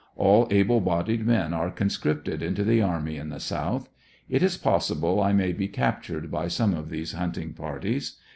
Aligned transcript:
All 0.15 0.47
able 0.49 0.81
bodied 0.81 1.27
men 1.27 1.53
are 1.53 1.69
con 1.69 1.89
scripted 1.89 2.41
into 2.41 2.63
the 2.63 2.81
army 2.81 3.17
in 3.17 3.29
the 3.29 3.39
South. 3.39 3.87
It 4.27 4.41
is 4.41 4.57
possible 4.57 5.21
I 5.21 5.31
may 5.31 5.53
be 5.53 5.67
cap 5.67 6.01
tured 6.03 6.31
by 6.31 6.47
some 6.47 6.73
of 6.73 6.89
these 6.89 7.11
hunting 7.11 7.53
parties. 7.53 8.17